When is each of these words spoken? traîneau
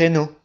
traîneau 0.00 0.39